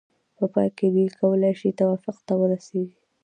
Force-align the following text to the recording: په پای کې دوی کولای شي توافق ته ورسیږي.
په 0.37 0.45
پای 0.53 0.69
کې 0.77 0.87
دوی 0.93 1.07
کولای 1.19 1.53
شي 1.59 1.69
توافق 1.79 2.17
ته 2.27 2.33
ورسیږي. 2.37 2.97